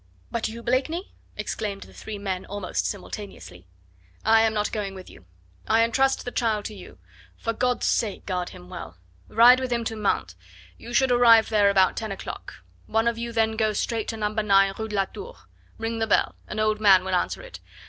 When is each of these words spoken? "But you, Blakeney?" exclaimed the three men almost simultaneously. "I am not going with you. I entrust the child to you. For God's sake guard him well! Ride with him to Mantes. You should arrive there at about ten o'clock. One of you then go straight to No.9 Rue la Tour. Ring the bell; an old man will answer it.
"But 0.31 0.47
you, 0.47 0.63
Blakeney?" 0.63 1.13
exclaimed 1.37 1.83
the 1.83 1.93
three 1.93 2.17
men 2.17 2.43
almost 2.47 2.87
simultaneously. 2.87 3.67
"I 4.25 4.41
am 4.41 4.51
not 4.51 4.71
going 4.71 4.95
with 4.95 5.11
you. 5.11 5.27
I 5.67 5.83
entrust 5.83 6.25
the 6.25 6.31
child 6.31 6.65
to 6.65 6.73
you. 6.73 6.97
For 7.37 7.53
God's 7.53 7.85
sake 7.85 8.25
guard 8.25 8.49
him 8.49 8.67
well! 8.67 8.97
Ride 9.27 9.59
with 9.59 9.71
him 9.71 9.83
to 9.83 9.95
Mantes. 9.95 10.35
You 10.75 10.91
should 10.91 11.11
arrive 11.11 11.49
there 11.49 11.67
at 11.67 11.71
about 11.71 11.95
ten 11.95 12.11
o'clock. 12.11 12.63
One 12.87 13.07
of 13.07 13.19
you 13.19 13.31
then 13.31 13.55
go 13.55 13.73
straight 13.73 14.07
to 14.07 14.17
No.9 14.17 14.79
Rue 14.79 14.87
la 14.87 15.05
Tour. 15.05 15.37
Ring 15.77 15.99
the 15.99 16.07
bell; 16.07 16.33
an 16.47 16.59
old 16.59 16.81
man 16.81 17.05
will 17.05 17.13
answer 17.13 17.43
it. 17.43 17.59